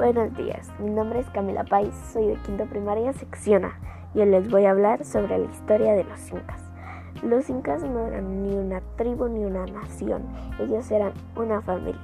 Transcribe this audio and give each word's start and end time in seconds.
Buenos 0.00 0.34
días, 0.34 0.66
mi 0.78 0.88
nombre 0.88 1.20
es 1.20 1.28
Camila 1.28 1.62
Pais, 1.62 1.94
soy 2.10 2.28
de 2.28 2.36
quinto 2.36 2.64
primaria 2.64 3.12
sección 3.12 3.66
A 3.66 3.78
y 4.14 4.20
hoy 4.20 4.30
les 4.30 4.50
voy 4.50 4.64
a 4.64 4.70
hablar 4.70 5.04
sobre 5.04 5.36
la 5.36 5.44
historia 5.44 5.92
de 5.92 6.04
los 6.04 6.32
incas. 6.32 6.62
Los 7.22 7.50
incas 7.50 7.82
no 7.82 8.06
eran 8.06 8.42
ni 8.42 8.56
una 8.56 8.80
tribu 8.96 9.28
ni 9.28 9.44
una 9.44 9.66
nación, 9.66 10.22
ellos 10.58 10.90
eran 10.90 11.12
una 11.36 11.60
familia. 11.60 12.00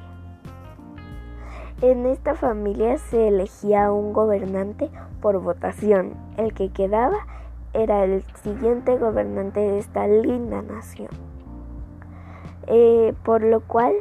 En 1.80 2.04
esta 2.04 2.34
familia 2.34 2.98
se 2.98 3.28
elegía 3.28 3.90
un 3.90 4.12
gobernante 4.12 4.90
por 5.22 5.40
votación. 5.40 6.12
El 6.36 6.52
que 6.52 6.68
quedaba 6.68 7.26
era 7.72 8.04
el 8.04 8.22
siguiente 8.42 8.98
gobernante 8.98 9.60
de 9.60 9.78
esta 9.78 10.06
linda 10.06 10.60
nación. 10.60 11.08
Eh, 12.66 13.14
por 13.24 13.42
lo 13.42 13.60
cual 13.60 13.94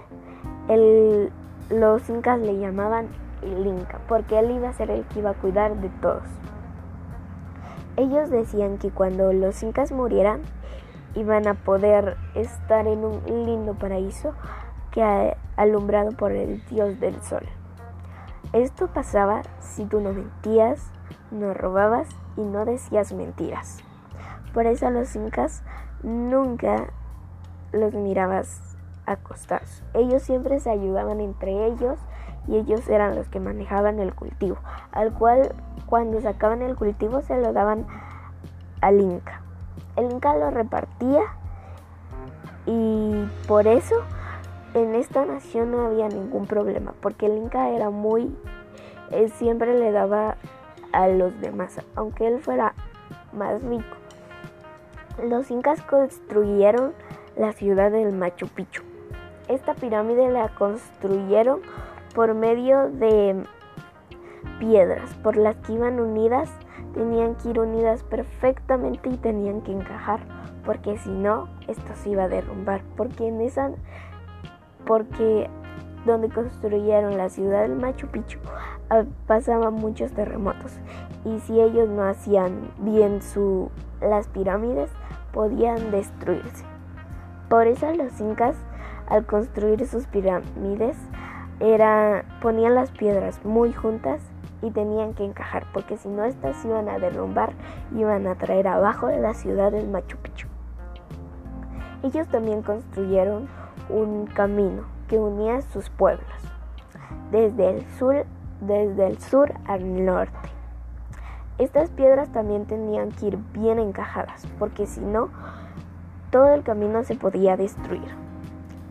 los 1.70 2.10
incas 2.10 2.42
le 2.42 2.58
llamaban 2.58 3.08
el 3.42 3.66
Inca, 3.66 4.00
porque 4.08 4.40
él 4.40 4.52
iba 4.52 4.70
a 4.70 4.74
ser 4.74 4.92
el 4.92 5.06
que 5.06 5.20
iba 5.20 5.32
a 5.32 5.36
cuidar 5.36 5.76
de 5.78 5.90
todos. 6.02 6.24
Ellos 7.98 8.30
decían 8.30 8.78
que 8.78 8.92
cuando 8.92 9.32
los 9.32 9.64
incas 9.64 9.92
murieran, 9.92 10.42
iban 11.16 11.48
a 11.48 11.54
poder 11.54 12.18
estar 12.36 12.88
en 12.88 13.06
un 13.06 13.22
lindo 13.46 13.74
paraíso 13.74 14.34
que 14.92 15.36
alumbrado 15.56 16.12
por 16.12 16.34
el 16.34 16.66
dios 16.66 17.00
del 17.00 17.22
sol. 17.22 17.46
Esto 18.52 18.88
pasaba 18.88 19.42
si 19.60 19.86
tú 19.86 20.02
no 20.02 20.14
mentías, 20.14 20.92
no 21.32 21.54
robabas 21.54 22.08
y 22.38 22.42
no 22.42 22.66
decías 22.66 23.14
mentiras. 23.14 23.80
Por 24.54 24.66
eso 24.66 24.90
los 24.90 25.16
incas 25.16 25.64
nunca 26.04 26.88
los 27.72 27.94
mirabas 27.94 28.75
acostados. 29.06 29.84
Ellos 29.94 30.24
siempre 30.24 30.60
se 30.60 30.70
ayudaban 30.70 31.20
entre 31.22 31.68
ellos 31.68 31.98
y 32.48 32.58
ellos 32.58 32.88
eran 32.90 33.16
los 33.16 33.28
que 33.30 33.40
manejaban 33.40 34.00
el 34.00 34.14
cultivo, 34.14 34.58
al 34.92 35.14
cual 35.14 35.56
cuando 35.86 36.22
sacaban 36.22 36.62
el 36.62 36.76
cultivo 36.76 37.22
se 37.22 37.38
lo 37.38 37.54
daban 37.54 37.86
al 38.82 39.02
Inca. 39.02 39.42
El 39.96 40.12
Inca 40.12 40.36
lo 40.36 40.52
repartía 40.52 41.22
y 42.66 43.26
por 43.48 43.68
eso 43.68 43.96
en 44.74 44.96
esta 44.96 45.26
nación 45.26 45.72
no 45.72 45.86
había 45.86 46.08
ningún 46.08 46.46
problema, 46.48 46.94
porque 47.02 47.28
el 47.28 47.38
Inca 47.38 47.70
era 47.70 47.90
muy, 47.90 48.36
él 49.12 49.32
siempre 49.32 49.78
le 49.78 49.92
daba 49.92 50.36
a 50.92 51.08
los 51.08 51.40
demás, 51.42 51.80
aunque 51.96 52.28
él 52.28 52.40
fuera 52.40 52.74
más 53.34 53.62
rico. 53.64 53.96
Los 55.24 55.52
incas 55.52 55.82
construyeron 55.82 56.94
la 57.38 57.54
ciudad 57.54 57.92
del 57.92 58.14
Machu 58.14 58.48
Picchu. 58.48 58.84
Esta 59.48 59.74
pirámide 59.76 60.30
la 60.30 60.50
construyeron 60.50 61.62
por 62.14 62.34
medio 62.34 62.90
de 62.90 63.44
piedras 64.60 65.14
por 65.24 65.38
las 65.38 65.56
que 65.58 65.74
iban 65.74 66.00
unidas, 66.00 66.50
tenían 66.94 67.36
que 67.36 67.50
ir 67.50 67.60
unidas 67.60 68.04
perfectamente 68.04 69.10
y 69.10 69.18
tenían 69.18 69.62
que 69.62 69.72
encajar, 69.72 70.22
porque 70.66 70.98
si 70.98 71.10
no, 71.10 71.48
esto 71.68 71.94
se 71.96 72.12
iba 72.12 72.24
a 72.24 72.30
derrumbar, 72.30 72.82
porque 72.96 73.28
en 73.28 73.42
esa 73.42 73.72
porque 74.86 75.50
donde 76.06 76.30
construyeron 76.30 77.18
la 77.18 77.30
ciudad 77.30 77.64
del 77.64 77.76
Machu 77.76 78.08
Picchu 78.08 78.38
ah, 78.90 79.04
pasaban 79.26 79.74
muchos 79.74 80.12
terremotos 80.12 80.74
y 81.26 81.40
si 81.40 81.60
ellos 81.60 81.90
no 81.90 82.04
hacían 82.04 82.72
bien 82.78 83.24
su 83.24 83.72
las 84.02 84.28
pirámides 84.28 84.92
podían 85.34 85.90
destruirse. 85.92 86.64
Por 87.50 87.68
eso 87.68 87.92
los 87.94 88.20
incas 88.22 88.56
al 89.08 89.26
construir 89.26 89.86
sus 89.88 90.08
pirámides 90.08 90.98
era 91.60 92.26
ponían 92.42 92.76
las 92.76 92.92
piedras 92.92 93.44
muy 93.46 93.72
juntas 93.72 94.22
y 94.62 94.72
tenían 94.72 95.14
que 95.14 95.24
encajar 95.24 95.66
porque 95.74 95.98
si 95.98 96.10
no 96.10 96.26
estas 96.26 96.64
iban 96.66 96.90
a 96.90 97.00
derrumbar 97.00 97.54
iban 97.96 98.28
a 98.28 98.36
traer 98.36 98.68
abajo 98.68 99.10
la 99.10 99.34
ciudad 99.34 99.72
del 99.72 99.88
Machu 99.88 100.18
Picchu. 100.18 100.48
Ellos 102.04 102.28
también 102.28 102.62
construyeron 102.62 103.48
un 103.90 104.28
camino 104.28 104.84
que 105.08 105.18
unía 105.18 105.62
sus 105.62 105.90
pueblos 105.90 106.28
desde 107.32 107.70
el 107.70 107.86
sur 107.98 108.26
desde 108.62 109.08
el 109.08 109.20
sur 109.20 109.54
al 109.66 110.06
norte. 110.06 110.50
Estas 111.58 111.90
piedras 111.90 112.30
también 112.32 112.66
tenían 112.66 113.12
que 113.12 113.28
ir 113.28 113.38
bien 113.54 113.80
encajadas 113.80 114.46
porque 114.60 114.86
si 114.86 115.02
no 115.02 115.30
todo 116.32 116.54
el 116.54 116.64
camino 116.64 117.04
se 117.04 117.16
podía 117.16 117.56
destruir. 117.56 118.25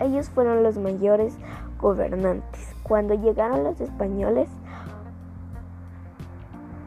Ellos 0.01 0.29
fueron 0.31 0.63
los 0.63 0.79
mayores 0.79 1.37
gobernantes. 1.79 2.75
Cuando 2.83 3.15
llegaron 3.15 3.65
los 3.65 3.81
españoles, 3.81 4.49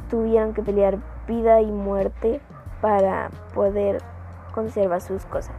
tuvieron 0.09 0.53
que 0.53 0.62
pelear 0.62 0.97
vida 1.28 1.62
y 1.62 1.72
muerte 1.72 2.41
para 2.81 3.29
poder 3.53 4.01
conservar 4.53 5.01
sus 5.01 5.25
cosas. 5.25 5.56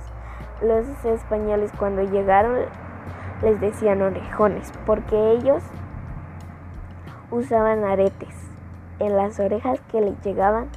Los 0.63 0.87
españoles 1.05 1.71
cuando 1.79 2.03
llegaron 2.03 2.57
les 3.43 3.61
decían 3.61 4.03
orejones 4.03 4.73
porque 4.85 5.33
ellos 5.33 5.63
usaban 7.31 7.85
aretes 7.85 8.35
en 8.99 9.17
las 9.17 9.39
orejas 9.39 9.81
que 9.93 10.01
les 10.01 10.21
llegaban 10.23 10.69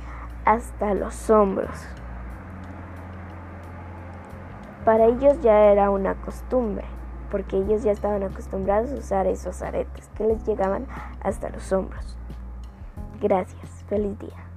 hasta 0.46 0.94
los 0.94 1.30
hombros. 1.30 1.88
Para 4.86 5.06
ellos 5.06 5.40
ya 5.42 5.72
era 5.72 5.90
una 5.90 6.16
costumbre 6.16 6.86
porque 7.30 7.58
ellos 7.58 7.84
ya 7.84 7.92
estaban 7.92 8.24
acostumbrados 8.24 8.92
a 8.92 8.96
usar 8.96 9.28
esos 9.28 9.62
aretes 9.62 10.10
que 10.16 10.26
les 10.26 10.46
llegaban 10.46 10.86
hasta 11.24 11.50
los 11.50 11.72
hombros. 11.72 12.18
Gracias, 13.22 13.70
feliz 13.88 14.20
día. 14.20 14.51